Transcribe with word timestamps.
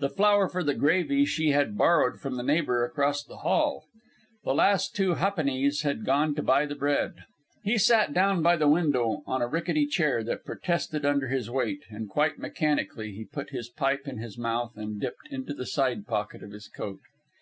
The 0.00 0.10
flour 0.10 0.50
for 0.50 0.62
the 0.62 0.74
gravy 0.74 1.24
she 1.24 1.52
had 1.52 1.78
borrowed 1.78 2.20
from 2.20 2.36
the 2.36 2.42
neighbour 2.42 2.84
across 2.84 3.24
the 3.24 3.38
hall. 3.38 3.86
The 4.44 4.54
last 4.54 4.94
two 4.94 5.14
ha'pennies 5.14 5.80
had 5.80 6.04
gone 6.04 6.34
to 6.34 6.42
buy 6.42 6.66
the 6.66 6.74
bread. 6.74 7.14
He 7.64 7.78
sat 7.78 8.12
down 8.12 8.42
by 8.42 8.56
the 8.56 8.68
window 8.68 9.22
on 9.26 9.40
a 9.40 9.46
rickety 9.48 9.86
chair 9.86 10.22
that 10.24 10.44
protested 10.44 11.06
under 11.06 11.28
his 11.28 11.48
weight, 11.48 11.84
and 11.88 12.06
quite 12.06 12.38
mechanically 12.38 13.12
he 13.12 13.24
put 13.24 13.48
his 13.48 13.70
pipe 13.70 14.06
in 14.06 14.18
his 14.18 14.36
mouth 14.36 14.76
and 14.76 15.00
dipped 15.00 15.26
into 15.30 15.54
the 15.54 15.64
side 15.64 16.06
pocket 16.06 16.42
of 16.42 16.50
his 16.50 16.68
coat. 16.68 17.00